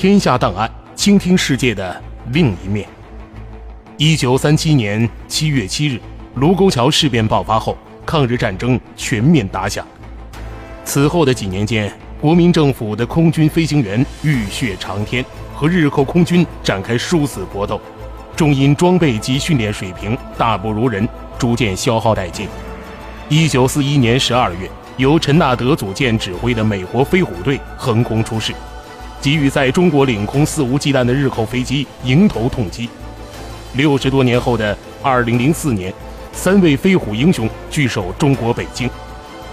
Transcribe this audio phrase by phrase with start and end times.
[0.00, 2.88] 天下档案，倾听世界的另一面。
[3.98, 6.00] 一九三七年七月七日，
[6.36, 7.76] 卢沟桥事变爆发后，
[8.06, 9.86] 抗日战争全面打响。
[10.86, 15.22] 此后的几年间，国民政府的空军飞行员浴血长天，
[15.54, 17.78] 和日寇空军展开殊死搏斗，
[18.34, 21.06] 终因装备及训练水平大不如人，
[21.38, 22.48] 逐渐消耗殆尽。
[23.28, 24.66] 一九四一年十二月。
[24.96, 28.52] 由陈纳德组建指挥的美国飞虎队横空出世，
[29.20, 32.88] 给予在中国领空肆无忌惮的日寇飞机迎头痛击。
[33.74, 35.92] 六十多年后的二零零四年，
[36.32, 38.88] 三位飞虎英雄聚首中国北京，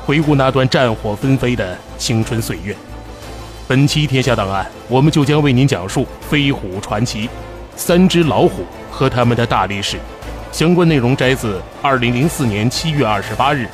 [0.06, 2.76] 回顾那段战火纷飞的青春岁月。
[3.68, 7.30] 本期《天下档案》，我们就将为您讲述飞虎传奇——
[7.76, 9.98] 三只老虎和他们的大历史。
[10.52, 13.68] 相关内容摘自二零零四年七月二十八日。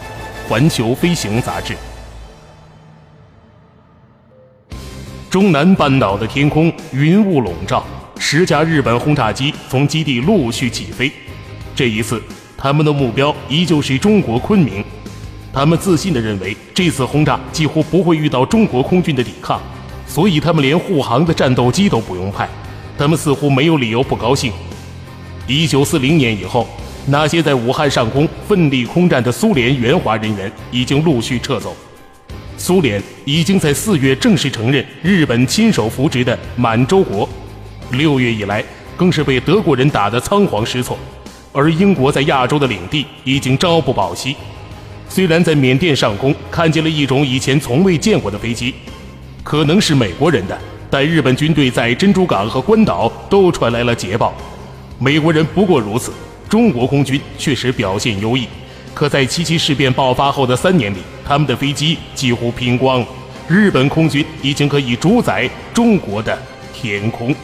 [0.50, 1.74] 环球飞行杂志。
[5.34, 7.84] 中南半岛的天空云雾笼罩，
[8.20, 11.12] 十架日本轰炸机从基地陆续起飞。
[11.75, 12.22] 这一次，
[12.56, 14.86] 他们的目标依旧是中国昆明。
[15.52, 19.59] 他们自信地认为，这次轰炸几乎不会遇到中国空军的抵抗，
[20.06, 22.47] 所以他们连护航的战斗机都不用派。
[22.95, 24.53] 他们似乎没有理由不高兴。
[25.47, 26.68] 一九四零年以后。
[27.08, 31.75] 那些在武汉上空奋力空战的苏联援华人员已经陆续撤走，
[32.64, 37.28] 苏联已经在四月正式承认日本亲手扶植的满洲国，
[37.92, 38.63] 六月以来
[38.96, 40.97] 更是被德国人打得仓皇失措，
[41.52, 44.34] 而英国在亚洲的领地已经朝不保夕。
[45.09, 48.73] 虽然在缅甸上空看见了一种以前从未见过的飞机，
[49.44, 50.57] 可能是美国人的，
[50.90, 54.34] 但日本军队在珍珠港和关岛都传来了捷报，
[54.97, 56.13] 美国人不过如此。
[56.47, 58.47] 中国空军确实表现优异，
[58.94, 63.06] 可在七七事变爆发后的三年里，他们的飞机几乎拼光，
[63.48, 66.38] 日本空军已经可以主宰中国的
[66.74, 67.36] 天空。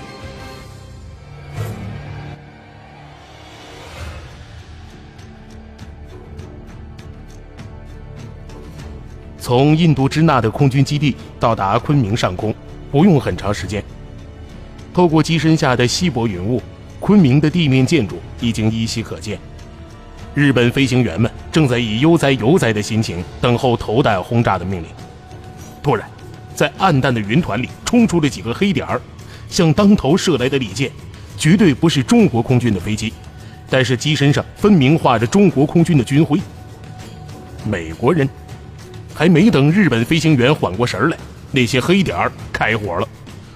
[9.40, 12.54] 从印度支那的空军基地到达昆明上空，
[12.92, 13.84] 不用很长时间。
[14.94, 16.62] 透过机身下的稀薄云雾。
[17.02, 19.40] 昆明的地面建筑已经依稀可见，
[20.36, 24.90] 日本飞行员们正在以悠哉悠哉的心情等候投弹轰炸的命令。
[25.82, 26.08] 突然，
[26.54, 29.02] 在暗淡的云团里冲出了几个黑点儿，
[29.50, 30.92] 向当头射来的利箭，
[31.38, 33.12] 绝对不是中国空军的飞机，
[33.70, 36.40] 但是机身上分明画着中国空军的军徽。
[37.66, 38.28] 美国人
[39.14, 41.18] 还没等日本飞行员缓过神来，
[41.52, 43.08] 那些黑点儿开火了。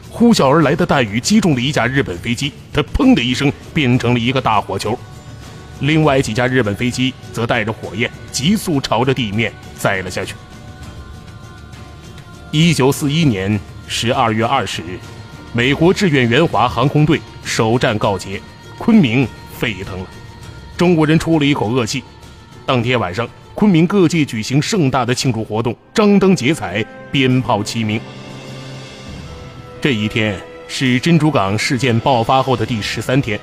[0.09, 4.97] 呼啸而来的弹雨击中了一架日本飞机，它砰的一声变成了一个大火球。
[5.79, 10.35] 另外几架日本飞机则带着火焰急速朝着地面栽了下去。
[12.51, 14.99] 一九四一年十二月二十日，
[15.51, 18.41] 美国志愿援华航空队首战告捷，
[18.77, 20.05] 昆明沸腾了。
[20.77, 22.03] 中国人出了一口恶气。
[22.65, 27.99] 当天晚上，昆明各界举行盛大的庆祝活动，张灯结彩，鞭炮齐鸣。
[29.81, 33.39] 这一天是珍珠港事件爆发后的第十三天，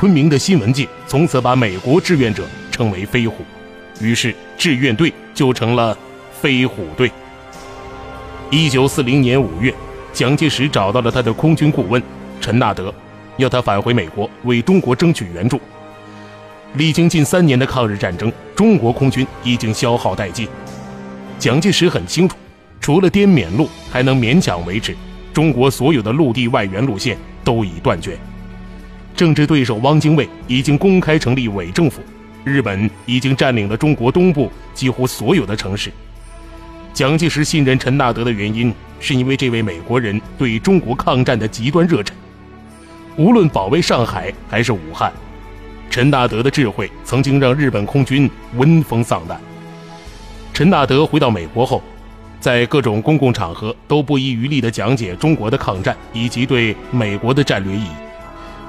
[0.00, 3.44] 昆明的新闻界从此把美国志愿者称为“飞虎”，
[4.00, 5.98] 于是志愿队就成了
[6.40, 7.10] “飞虎队”。
[8.48, 9.74] 一九四零年五月，
[10.12, 12.00] 蒋介石找到了他的空军顾问
[12.40, 12.94] 陈纳德，
[13.38, 15.60] 要他返回美国为中国争取援助。
[16.74, 20.46] 历经近三年的抗日战争，中国空军已经消耗殆尽。
[21.40, 22.36] 蒋介石很清楚，
[22.80, 24.96] 除了滇缅路还能勉强维持。
[25.32, 28.16] 中国所有的陆地外援路线都已断绝，
[29.18, 32.00] 政治对手汪精卫已经公开成立伪政府，
[32.44, 35.90] 日本已经占领了中国东部几乎所有的城市。
[36.94, 42.16] 蒋介石信任陈纳德的原因，是因为这位美国人对中国抗战的极端热忱。
[43.16, 45.12] 无论保卫上海还是武汉，
[45.90, 49.40] 陈纳德的智慧曾经让日本空军闻风丧胆。
[50.54, 51.82] 陈纳德回到美国后。
[52.38, 58.07] 在各种公共场合都不遗余力地讲解中国的抗战以及对美国的战略意义。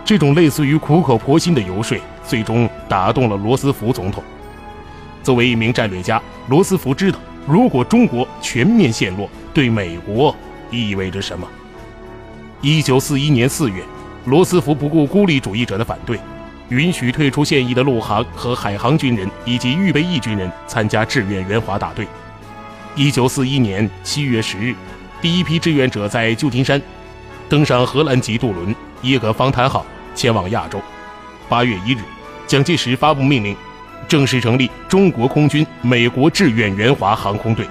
[0.04, 4.24] 这种类似于苦口婆心的游说，最终打动了罗斯福总统。
[5.22, 10.36] 作为一名战略家，罗斯福知道，如果中国全面陷落，对美国
[10.72, 11.48] 意味着什么。
[12.62, 13.84] 一九四一年四月，
[14.26, 16.20] 罗斯福不顾孤立主义者的反对，
[16.70, 22.08] 允许退出现役的陆航和海航军人以及预备役军人参加志愿援华大队。
[22.96, 24.74] 一九四一年七月十日，
[25.22, 26.82] 第一批志愿者在旧金山
[27.48, 29.86] 登上荷兰籍渡轮“耶格方谈号”
[30.16, 30.82] 前往亚洲。
[31.48, 32.00] 八月一日，
[32.46, 33.56] 蒋介石发布命令，
[34.08, 37.68] 正式成立中国空军美国志愿援华航空队。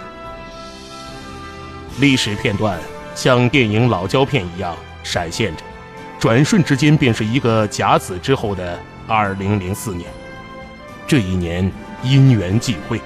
[2.00, 2.78] 历史片段
[3.14, 5.62] 像电影老胶片一样闪现着，
[6.18, 10.08] 转瞬之间便是一个甲子之后的二零零四年。
[11.06, 11.70] 这一年
[12.02, 13.00] 因缘际会，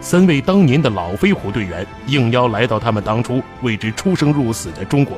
[0.00, 5.16] 三位当年的老飞虎队员应邀来到他们当初为之出生入死的中国。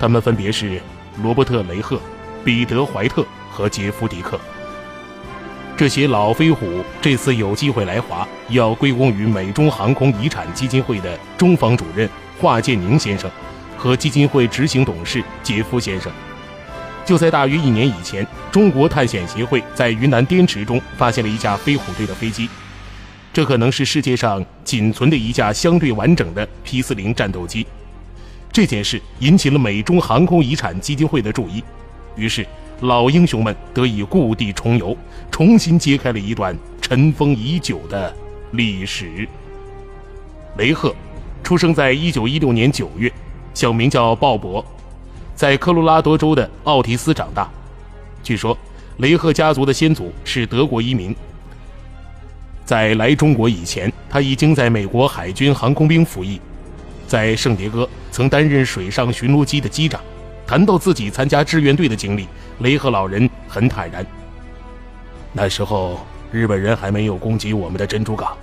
[0.00, 0.80] 他们分别是
[1.20, 2.00] 罗伯特·雷赫、
[2.44, 4.40] 彼得·怀特和杰夫·迪克。
[5.76, 12.08] 这些老飞虎这次有机会来华，要归功于美中航空遗产基金会的中方主任。
[12.40, 13.30] 华建宁先生
[13.76, 16.10] 和基金会执行董事杰夫先生，
[17.04, 22.48] 就在大约一年以前，中国探险协会在云南滇池中发现了一架飞虎队的飞机，
[23.32, 27.64] 这可能是世界上仅存的一架相对完整的 P 四零战斗机。
[28.52, 31.64] 这件事引起了美中航空遗产基金会的注意，
[32.14, 32.46] 于是
[32.82, 34.96] 老英雄们得以故地重游，
[35.30, 38.14] 重新揭开了一段尘封已久的
[38.52, 39.26] 历史。
[40.58, 40.94] 雷赫。
[41.42, 43.12] 出生在一九一六年九月，
[43.52, 44.64] 小名叫鲍勃，
[45.34, 47.50] 在科罗拉多州的奥提斯长大。
[48.22, 48.56] 据说，
[48.98, 51.14] 雷赫家族的先祖是德国移民。
[52.64, 56.40] 在来中国以前，他已经在美国海军航空兵服役，
[57.12, 60.00] 在圣迭戈曾担任水上巡逻机的机长。
[60.46, 62.26] 谈到自己参加志愿队的经历，
[62.60, 64.02] 雷赫老人很坦然。
[65.30, 68.34] 那时候，日本人还没有攻击我们的珍珠港。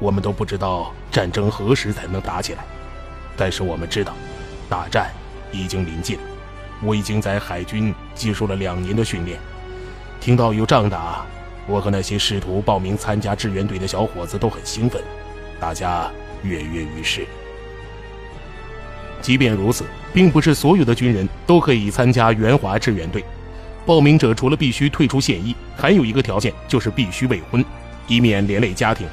[0.00, 2.64] 我们都不知道战争何时才能打起来，
[3.36, 4.12] 但是我们知道，
[4.68, 5.08] 大战
[5.52, 6.18] 已经临近。
[6.82, 9.38] 我已经在海军接受了两年的训练，
[10.20, 11.24] 听到有仗打，
[11.68, 15.00] 我和那些试图报名参加志愿队的小伙子都很兴奋，
[15.60, 16.10] 大家
[16.42, 17.24] 跃跃欲试。
[19.26, 19.84] 即便如此，
[20.14, 23.24] 并不是所有的军人都可以参加援华志愿队。
[23.84, 27.64] 报名者除了必须退出现役，还有一个条件就是必须未婚，
[28.06, 29.04] 以免连累家庭。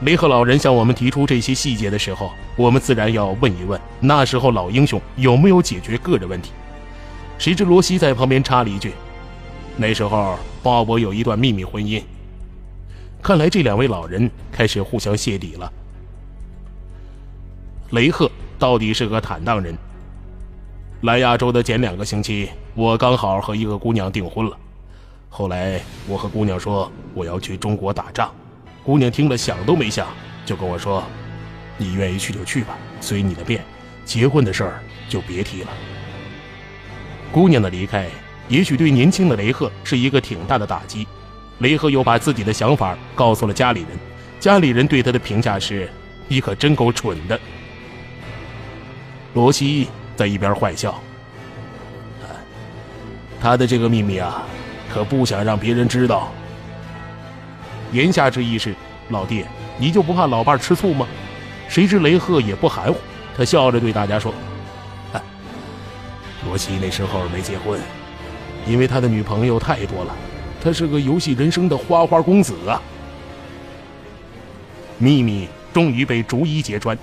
[0.00, 6.52] 雷赫老人向我们提出这些细节的时候，我们自然要问一问：那时候老英雄有没有解决个人问题？
[7.36, 8.94] 谁知罗西在旁边插了一句
[9.76, 12.02] ：“那时候鲍勃有一段秘密婚姻。”
[13.22, 15.70] 看来这两位老人开始互相泄底了。
[17.90, 19.76] 雷赫到底是个坦荡人。
[21.02, 24.56] 来亚洲的前两个星期，我刚好和一个姑娘订婚了。
[25.28, 28.32] 后来我和姑娘说我要去中国打仗。
[28.82, 30.06] 姑娘听了，想都没想，
[30.46, 31.02] 就跟我说
[31.76, 33.62] ：“你愿意去就去吧，随你的便。
[34.04, 35.68] 结婚的事儿就别提了。”
[37.30, 38.06] 姑娘的离开，
[38.48, 41.06] 也许对年轻的雷赫是一个挺大的打击。
[41.58, 43.88] 雷赫又把自己的想法告诉了家里人，
[44.40, 45.90] 家里人对他的评价是
[46.28, 47.38] ：“你可真够蠢的。”
[49.36, 50.98] 罗西在一边坏笑
[53.38, 54.42] ：“他的这个秘密啊，
[54.90, 56.32] 可不想让别人知道。”
[57.92, 58.74] 言下之意是，
[59.10, 59.44] 老弟，
[59.76, 61.06] 你就不怕老伴吃醋吗？
[61.68, 62.98] 谁知雷赫也不含糊，
[63.36, 64.32] 他笑着对大家说
[66.46, 67.78] ：“罗西那时候没结婚，
[68.66, 70.16] 因为他的女朋友太多了，
[70.62, 72.80] 他是个游戏人生的花花公子啊。”
[74.96, 76.96] 秘密终于被逐一揭穿，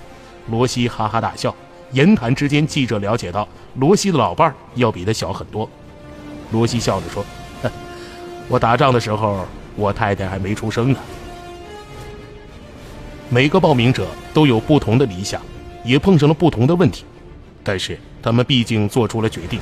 [0.48, 1.54] 罗西哈哈大笑。
[1.94, 5.66] 言谈之间，记者了解到，罗西的老伴儿要比他小很多。
[6.52, 7.24] 罗西笑着说
[8.48, 9.46] ：“我打仗的时候。”
[9.76, 10.98] 我太太还没出生呢。
[13.28, 15.42] 每个报名者都有不同的理想，
[15.82, 17.04] 也碰上了不同的问题，
[17.64, 19.58] 但是他们毕竟做出了决定。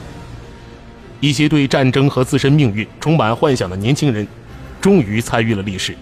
[1.18, 4.28] 一些对战争和自身命运充满幻想的年轻人，
[4.82, 5.96] 终于参与了历史。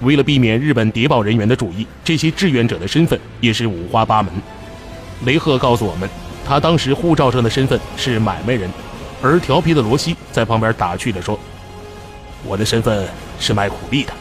[0.00, 4.32] 为了避免日本谍报人员的注意，这些志愿者的身份也是五花八门。
[5.24, 6.08] 雷赫告诉我们，
[6.46, 8.70] 他当时护照上的身份是买卖人，
[9.22, 11.38] 而调皮的罗西在旁边打趣地说。
[12.42, 13.06] 我的身份
[13.38, 14.12] 是卖苦力的。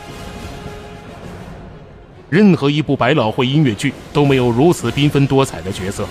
[2.29, 6.05] 任何一部百老汇音乐剧都没有如此缤纷多彩的角色。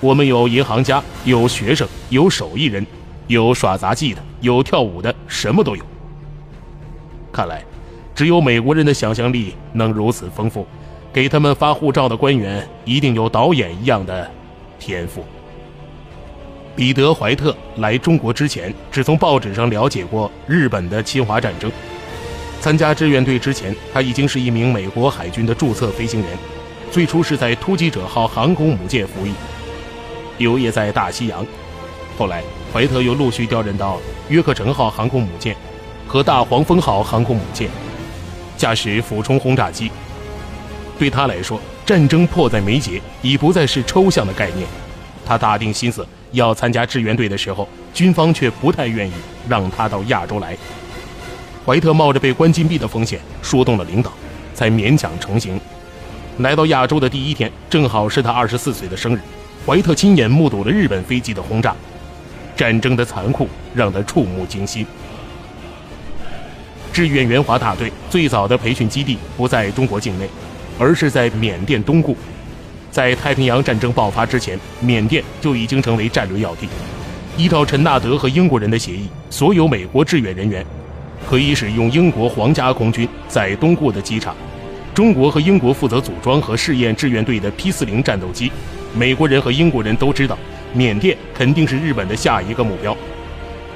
[0.00, 2.84] 我们有银行家，有学生，有手艺人，
[3.26, 5.84] 有耍杂技的，有跳舞的，什么都有。
[7.30, 7.62] 看来，
[8.14, 10.66] 只有美国人的想象力能如此丰富，
[11.12, 14.30] 给他们发护照的官员一定有导演一样的
[14.78, 15.24] 天赋。
[16.76, 21.70] 彼得·怀特来中国之前，只从报纸上了解过日本的侵华战争。
[22.60, 26.28] 参加志愿队之前，他已经是一名美国海军的注册飞行员，
[26.90, 29.32] 最初是在突击者号航空母舰服役，
[30.38, 31.44] 留业在大西洋。
[32.16, 33.98] 后来，怀特又陆续调任到
[34.28, 35.56] 约克城号航空母舰
[36.06, 37.68] 和大黄蜂号航空母舰，
[38.56, 39.90] 驾驶俯冲轰炸机。
[41.00, 44.68] 对他来说，战争迫在眉睫，已不再是抽象的概念。
[45.24, 49.12] 他打定心思要参加志愿队的时候，军方却不太愿意
[49.48, 50.54] 让他到亚洲来。
[51.64, 54.12] 怀特冒着被关禁闭的风险，说动了领导，
[54.52, 55.58] 才勉强成行。
[56.40, 59.20] 来到亚洲的第一天，正好是他二十四岁的生日。
[59.66, 61.74] 怀特亲眼目睹了日本飞机的轰炸。
[62.54, 64.86] 战争的残酷让他触目惊心。
[66.92, 70.28] 志愿援华大队最早的培训基地不在中国境内，
[70.80, 72.16] 而是在缅甸东部。
[72.90, 76.66] 在太平洋战争爆发之前，缅甸就已经成为战略要地。
[77.36, 80.64] 依照陈纳德和英国人的协议，所有美国志愿人员
[81.28, 84.34] 可以使用英国皇家空军在东部的机场。
[84.94, 88.50] 中国和英国负责组装和试验志愿队的 P-40 战斗机。
[88.94, 90.36] 美国人和英国人都知道。
[90.72, 92.96] 缅甸肯定是日本的下一个目标。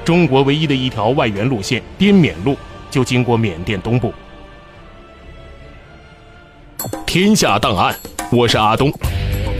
[0.05, 2.57] 中国唯一的一条外援路线滇缅路
[2.89, 4.13] 就经过缅甸东部。
[7.15, 7.95] 天下档案，
[8.29, 8.91] 我是阿东。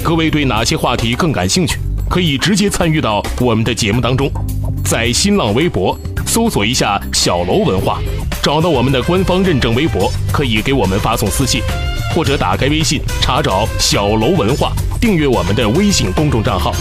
[0.04, 1.78] 各位对哪些话题更感兴趣？
[2.10, 4.30] 可以直接参与到我们的节目当中，
[4.84, 5.98] 在新浪微博
[6.28, 8.02] 搜索一下“小楼文化”，
[8.44, 11.62] 找到我们的官方认证微博，可以给我们发送私信，
[12.14, 16.74] 或者打开微信查找“小楼文化”，订阅我们的微信公众账号。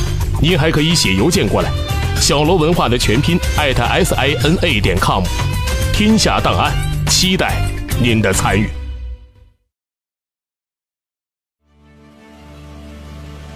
[0.43, 1.71] 您还可以写邮件过来，
[2.17, 5.23] 小楼文化的全拼艾特 s i n a 点 com，
[5.93, 6.73] 天下档案，
[7.07, 7.63] 期待
[8.03, 8.69] 您的参与。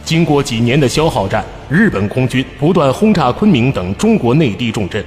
[0.09, 5.05] 经过几年的消耗战，日本空军不断轰炸昆明等中国内地重镇。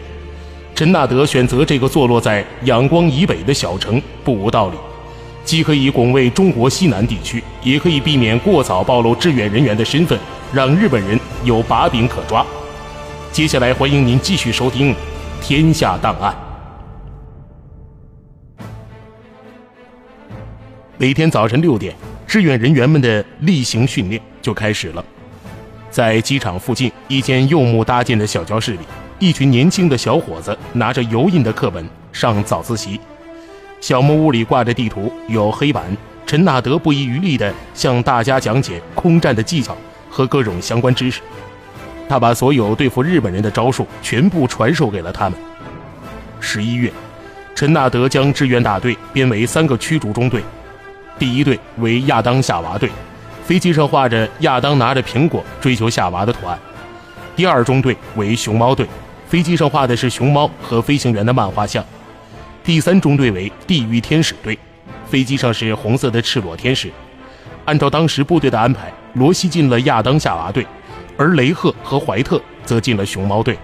[0.76, 4.76] 陈纳德选择这个坐落在仰光以北的小城，不无道理，
[5.44, 10.20] 既可以拱卫中国西南地区，也可以避免过早暴露志愿人员的身份。
[10.54, 12.46] 让日本人有把柄可抓。
[13.32, 14.94] 接下来，欢迎您继续收听
[15.42, 16.32] 《天下档案》。
[21.00, 21.96] 每天早晨六点，
[22.28, 25.04] 志愿人员们的例行训练就开始了。
[25.90, 28.80] 在机场附近一间柚木搭建的小教室里，
[29.20, 33.00] 一群年轻的小伙子拿着油印的课本上早自习。
[33.80, 35.86] 小木屋里挂着地图，有黑板。
[36.26, 39.76] 陈纳德不遗余力地向大家讲解空战的技巧。
[40.14, 41.22] 和各种相关知识，
[42.10, 45.40] 他把所有对付日本人的招数全部传授给了他们。
[46.42, 46.92] 十一月，
[47.56, 50.44] 陈纳德将支援大队编为三个驱逐中队，
[51.18, 52.92] 第一队为亚当夏娃队，
[53.44, 56.58] 飞机上画着亚当拿着苹果追求夏娃的图案；
[57.36, 58.88] 第二中队为熊猫队，
[59.28, 61.84] 飞机上画的是熊猫和飞行员的漫画像；
[62.64, 64.58] 第三中队为地狱天使队，
[65.08, 66.90] 飞机上是红色的赤裸天使。
[67.66, 68.92] 按照当时部队的安排。
[69.16, 70.66] 罗西进了亚当夏娃队，
[71.18, 73.58] 而雷赫和怀特则进了熊猫队。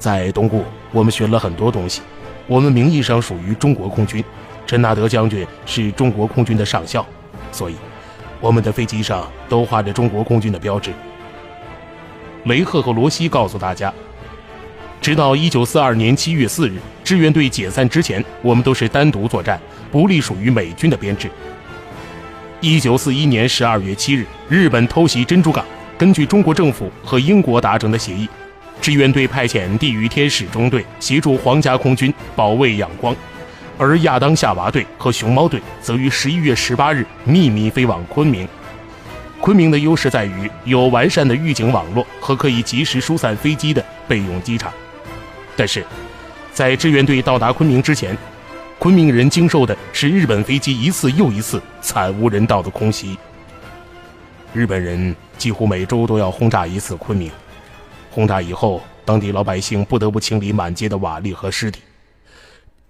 [0.00, 2.02] 在东部，我们学了很多东西。
[2.48, 4.24] 我们名义上属于中国空军，
[4.66, 7.06] 陈纳德将军是中国空军的上校，
[7.52, 7.76] 所以
[8.42, 10.90] 我们的飞机上都画着中国空军的标志。
[12.44, 13.94] 雷赫和罗西告诉大家，
[15.00, 19.60] 直到1942年7月4日志愿队解散之前，我们都是单独作战，
[19.92, 21.30] 不隶属于美军的编制。
[22.60, 25.64] 一九四一年十二月七日，日本偷袭珍珠港。
[25.96, 28.28] 根据中国政府和英国达成的协议，
[28.80, 33.14] 志愿队派遣地狱天使中队协助皇家空军保卫仰光，
[33.82, 38.46] 而亚当夏娃队和熊猫队则于十一月十八日秘密飞往昆明。
[39.40, 44.72] 昆明的优势在于有完善的预警网络和可以及时疏散飞机的备用机场。
[45.56, 45.84] 但是，
[46.52, 48.16] 在志愿队到达昆明之前，
[48.78, 53.18] 昆明人经受的是日本飞机一次又一次惨无人道的空袭。
[54.54, 57.28] 日本人几乎每周都要轰炸一次昆明，
[58.12, 61.82] 轰炸以后，当地老百姓不得不清理满街的瓦砾和尸体。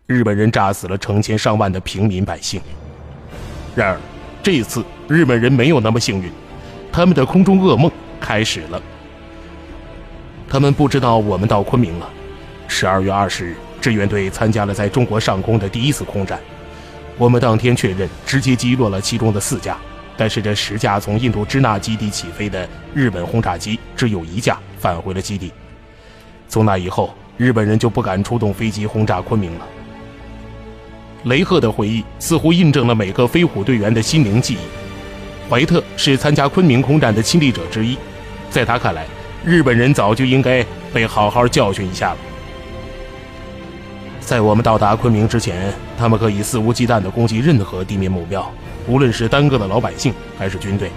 [0.07, 2.61] 日本人炸死了成千上万的平民百姓。
[3.75, 3.99] 然而，
[4.43, 6.31] 这一次日本人没有那么幸运，
[6.91, 7.91] 他们的空中噩梦
[8.21, 8.83] 开始了。
[10.49, 12.09] 他们不知道我们到昆明了。
[12.69, 13.57] 十二月二十日。
[13.83, 16.39] 志愿队参加了在中国上空的第一次空战，
[17.19, 19.77] 我们当天确认直接击落了其中的四架，
[20.17, 25.53] 但是这十架从印度支那基地起飞的日本轰炸机只有一架返回了基地。
[26.49, 29.67] 从那以后，日本人就不敢出动飞机轰炸昆明了。
[31.25, 34.59] 雷赫的回忆似乎印证了每个飞虎队员的心灵记忆。
[35.49, 37.97] 怀特是参加昆明空战的亲历者之一，
[38.51, 39.07] 在他看来，
[39.45, 42.19] 日本人早就应该被好好教训一下了。
[44.21, 48.51] 在我们到达昆明之前，他们可以肆无忌惮地攻击任何地面目标，
[48.87, 50.91] 无论是单个的老百姓还是军队。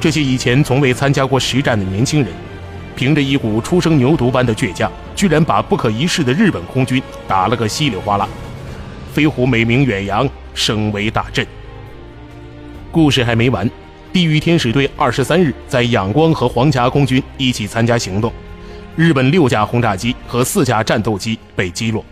[0.00, 2.32] 这些以前从未参加过实战的年轻人，
[3.02, 8.28] 凭着一股初生牛犊般的倔强，居然把不可一世的日本空军打了个稀里哗啦。
[9.12, 11.44] 飞虎美名远扬，声威大振。
[12.92, 13.68] 故事还没完，
[14.12, 18.32] 地狱天使队二十三日在仰光和皇家空军一起参加行动，
[18.94, 22.04] 日本六架轰炸机和四架战斗机被击落。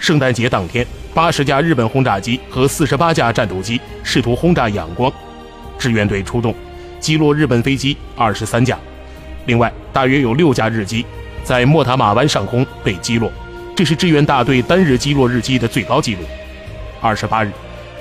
[0.00, 0.84] 圣诞节当天，
[1.14, 5.12] 八十架日本轰炸机和四十八架战斗机试图轰炸仰光，
[5.78, 6.52] 志愿队出动，
[6.98, 8.76] 击落日本飞机二十三架。
[9.48, 11.04] 另外，大约有六架日机
[11.42, 13.32] 在莫塔马湾上空被击落。
[13.74, 16.20] 这是志愿大队单日击落日机的最高纪录。
[17.00, 17.50] 二十八日，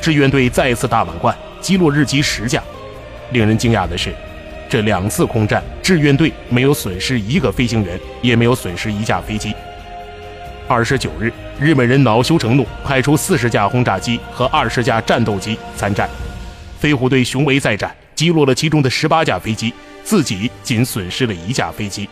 [0.01, 2.61] 志愿队再次大满贯，击落日机十架。
[3.31, 4.13] 令人惊讶的是，
[4.67, 9.53] 这两次空战，志愿队没有损失一个飞行员，也没有损失一架飞机。
[10.67, 16.09] 二十九日，日本人恼羞成怒，派出四十架轰炸机和二十架战斗机参战。
[16.77, 19.73] 飞虎队雄威再战，击落了其中的十八架飞机，
[20.07, 22.07] 自己仅损失了一架飞机。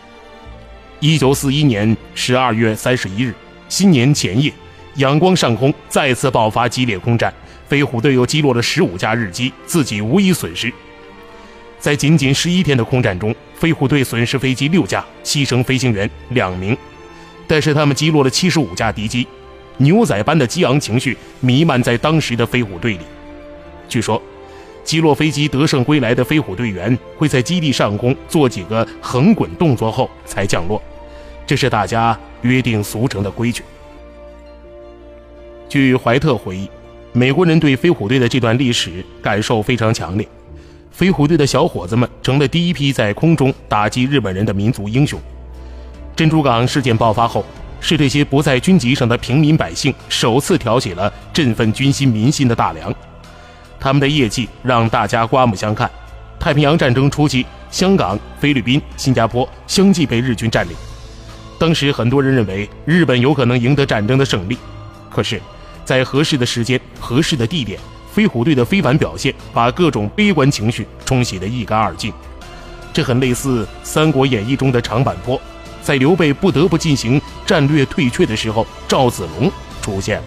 [1.00, 3.34] 一九四一年十二月三十一日。
[3.70, 4.52] 新年前夜，
[4.96, 7.32] 仰光上空再次爆发激烈空战，
[7.66, 10.70] 飞虎队又击落了十五架日机，自己无一损失。
[11.80, 16.76] 在仅仅十一天的空战中，飞虎队损失飞机六架，牺牲飞行员两名，
[17.48, 19.26] 但是他们击落了七十五架敌机，
[19.78, 23.00] 牛仔般的激昂情绪弥漫在当时的飞虎队里。
[23.88, 24.22] 据说，
[24.86, 30.80] 击落飞机得胜归来的飞虎队员会在基地上空做几个横滚动作后才降落，
[31.46, 32.18] 这是大家。
[32.42, 33.64] 约定俗成的规矩。
[35.68, 36.70] 据怀特回忆，
[37.12, 40.28] 美国人对飞虎队的这段历史感受非常强烈。
[40.92, 45.18] 飞虎队的小伙子们成了第一批在空中打击日本人的民族英雄。
[46.14, 47.44] 珍珠港事件爆发后，
[47.80, 52.94] 是这些不在军籍上的平民百姓首次挑起了振奋军心民心的大梁。
[53.78, 55.90] 他们的业绩让大家刮目相看。
[56.38, 60.76] 太平洋战争初期，香港、菲律宾、新加坡相继被日军占领。
[61.58, 64.58] 当时很多人认为日本有可能赢得战争的胜利，
[65.10, 65.40] 可是，
[65.84, 67.80] 在合适的时间、合适的地点，
[68.12, 72.12] 飞虎队的非凡表现把各种悲观情绪冲洗得一干二净。
[72.92, 75.40] 这很类似《三国演义》中的长坂坡，
[75.82, 80.24] 在刘备不得不进行战略退却的时候，赵子龙出现了。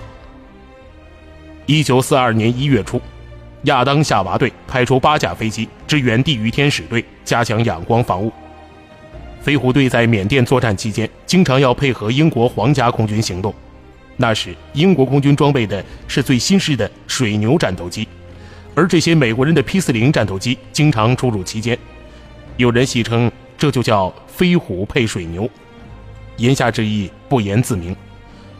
[1.67, 2.99] 一九四二年一月初，
[3.63, 8.31] 亚当夏娃队派出八架飞机支援地狱天使队，加强仰光防务。
[9.41, 13.53] 飞虎队在缅甸作战期间，经常要配合英国皇家空军行动。
[14.15, 18.07] 那时，英国空军装备的是最新式的水牛战斗机，
[18.75, 21.77] 而这些美国人的 P-40 战斗机经常出入其间。
[22.57, 25.49] 有人戏称这就叫“飞虎配水牛”，
[26.35, 27.95] 言下之意不言自明。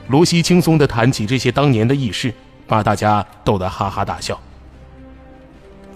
[0.08, 2.34] 罗西轻松地谈起这些当年的轶事，
[2.66, 4.40] 把大家逗得哈哈大笑。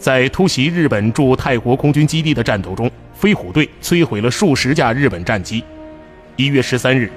[0.03, 5.63] 在突袭日本驻泰国空军基地的战斗中，飞虎队摧毁了数十架日本战机。
[6.35, 7.09] 一月十三日，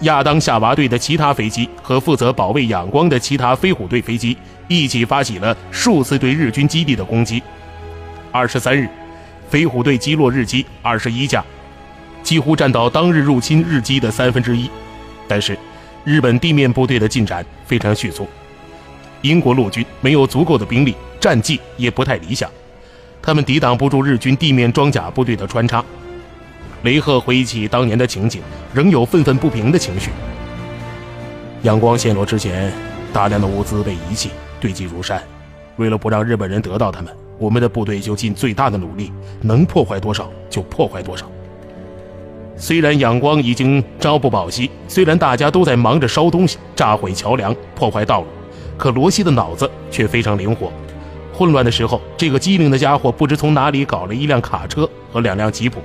[0.00, 4.34] 亚当夏娃队的其他飞机和负责保卫仰光的其他飞虎队飞机
[4.68, 7.42] 一起发起了数次对日军基地的攻击。
[8.32, 8.88] 二十三日，
[9.50, 11.44] 飞虎队击落日机二十一架，
[12.22, 14.70] 几乎占到当日入侵日机的三分之一。
[15.28, 15.58] 但是，
[16.04, 18.26] 日本地面部队的进展非常迅速，
[19.20, 20.94] 英国陆军没有足够的兵力。
[21.20, 22.50] 战绩也不太理想，
[23.20, 25.84] 他们抵挡不住日军地面装甲部队的穿插。
[26.82, 28.40] 雷赫回忆起当年的情景，
[28.72, 30.10] 仍有愤愤不平的情绪。
[31.62, 32.72] 阳光陷落之前，
[33.12, 35.22] 大量的物资被遗弃，堆积如山。
[35.76, 41.30] 为了不让日本人得到他们，我们的部队就尽最大的努力，能破坏多少就破坏多少。
[42.56, 48.26] 虽然阳光已经朝不保夕，虽然大家都在忙着烧东西、炸毁桥梁、破坏道路，
[48.78, 50.72] 可罗西的脑子却非常灵活。
[51.40, 55.80] 混乱的时候，这个机灵的家伙不知从哪里搞了一辆卡车和两辆吉普，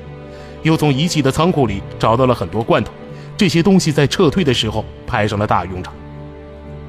[0.64, 2.92] 又从遗弃的仓库里找到了很多罐头。
[3.38, 5.94] 这些东西在撤退的时候派上了大用场。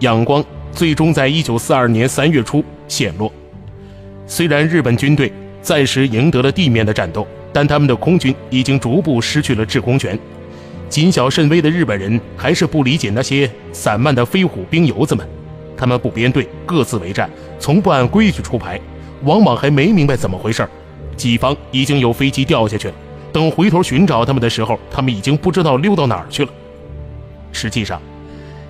[0.00, 3.32] 仰光最终在一九四二年三月初陷落。
[4.26, 10.18] 虽然日本军队暂时赢得了地面的战斗，但他们的空军已经逐步失去了制空权。
[10.88, 15.24] 谨小慎微的日本人还是不理解那些散漫的飞虎兵游子们。
[15.76, 18.80] 他们不编队，各自为战，从不按规矩出牌，
[19.22, 20.66] 往往还没明白怎么回事
[21.16, 22.94] 己方已经有飞机掉下去了，
[23.32, 26.50] 等回头寻找他们的时候，他们已经不知道溜到哪儿去了。
[27.52, 28.00] 实际上，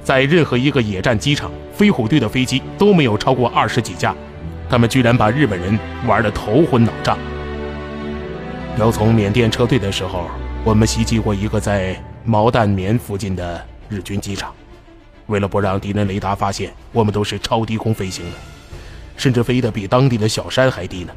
[0.05, 4.15] 在任何一个野战机场，飞虎队的飞机都没有超过二十几架，
[4.69, 7.19] 他们居然把日本人玩得头昏脑胀。
[8.79, 10.27] 要从缅甸撤退的时候，
[10.63, 14.55] 我们袭击过一个在毛淡棉附近的日军机场。
[15.27, 18.37] 为了不让敌人雷达发现，我们都是超低空飞行的，
[19.17, 21.13] 甚至飞得比当地的小山还低呢。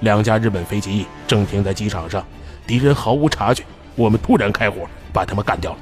[0.00, 2.24] 两架日本飞机正停在机场上，
[2.66, 3.64] 敌人毫无察觉，
[3.96, 5.78] 我们突然开火把他们干掉了。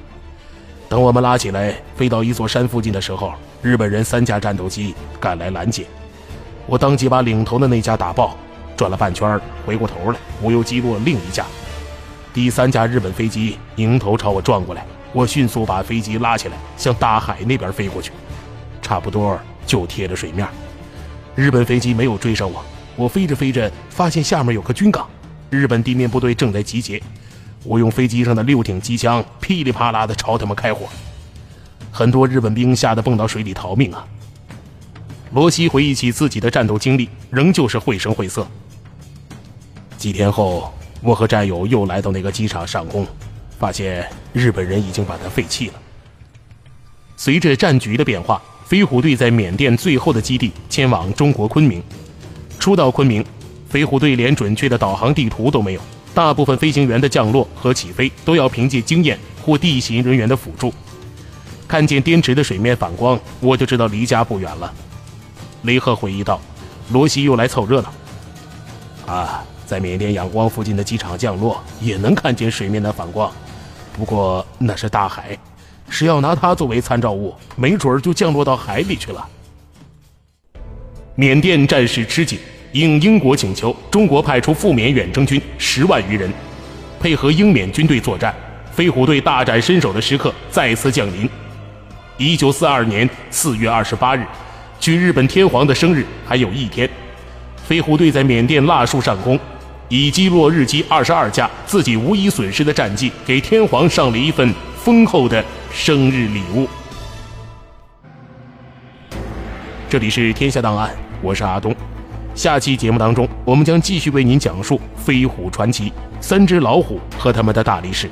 [0.88, 5.86] 等我们拉起来飞到一座山附近的时候，日本人三架战斗机赶来拦截，
[6.66, 8.36] 我当即把领头的那架打爆，
[8.76, 11.44] 转了半圈回过头来，我又击落另一架。
[12.32, 18.12] 第三架日本飞机迎头朝我撞过来，我迅速把飞机拉起来，向大海那边飞过去，
[18.82, 20.46] 差不多就贴着水面。
[21.34, 22.64] 日本飞机没有追上我，
[22.96, 25.08] 我飞着飞着发现下面有个军港，
[25.50, 27.02] 日本地面部队正在集结。
[27.64, 30.86] 我用飞机上的六挺机枪噼里啪啦的朝他们开火，
[31.90, 34.06] 很多日本兵吓得蹦到水里逃命啊。
[35.32, 38.46] 罗西回忆起自己的战斗经历，仍旧是绘声绘色。
[39.96, 43.06] 几天后，我和战友又来到那个机场上空，
[43.58, 45.74] 发现日本人已经把它废弃了。
[47.16, 48.40] 随着战局的变化。
[48.68, 51.82] 飞虎队在缅甸最后的基地迁往中国昆明。
[52.58, 53.24] 初到昆明，
[53.66, 55.80] 飞虎队连准确的导航地图都没有，
[56.12, 60.70] 大部分飞行员的降落和起飞都要凭借经验或地形人员的辅助。
[61.66, 64.70] 看见滇池的水面反光，我就知道离家不远了。
[65.62, 66.38] 雷赫回忆道
[66.92, 67.94] ：“罗西又来凑热闹。
[69.06, 73.32] 啊，在缅甸仰光附近的机场降落，也能看见水面的反光，
[73.98, 75.36] 不过那是大海。”
[75.90, 79.26] 是要拿它作为参照物，没准儿就降落到海里去了。
[81.14, 82.38] 缅甸战事吃紧，
[82.72, 86.30] 应英国请求，中国派出赴缅远征军十万余人，
[87.00, 88.34] 配合英缅军队作战。
[88.70, 91.26] 飞虎队大展身手的时刻再次降临。
[92.18, 94.26] 一九四二年四月二十八日，
[94.78, 96.88] 距日本天皇的生日还有一天，
[97.64, 99.40] 飞虎队在缅甸腊戍上空，
[99.88, 105.44] 以击落日机二十二架、自己无一损失的战绩，给天皇上了一份丰厚的。
[105.70, 106.66] 生日礼物。
[109.88, 111.76] 这里是天下档案，我是阿东。
[112.34, 118.08] 下期节目当中，我们将继续为您讲述飞虎传奇三只老虎和他们的大力士。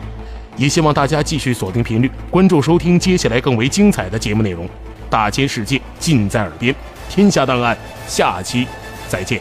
[0.55, 4.69] 也希望大家继续锁定频率，关注收听接下来更为精彩的节目内容。
[5.09, 6.75] 大千世界尽在耳边，
[7.09, 8.67] 天下档案，下期
[9.09, 9.41] 再见。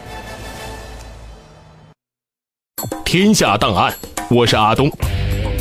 [3.06, 3.94] 天下档案，
[4.28, 4.90] 我是阿东。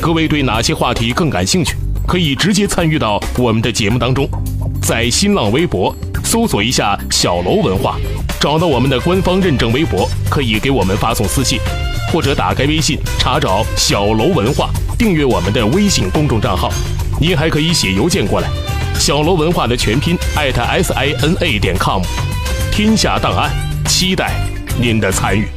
[0.02, 1.78] 各位对哪些话题更感兴趣？
[2.06, 4.28] 可以直接参与到我们的节目当中，
[4.82, 7.98] 在新浪微博搜索一下“小楼文化”，
[8.42, 11.58] 找到我们的官方认证微博，可以给我们发送私信，
[12.12, 16.70] 或者打开微信查找“小楼文化”，订阅我们的微信公众账号。
[17.22, 18.50] 您还可以写邮件过来
[19.00, 22.02] ，“小楼文化”的全拼艾特 s i n a 点 com。
[22.72, 23.50] 天下档案，
[23.86, 24.34] 期待
[24.78, 25.48] 您的参与。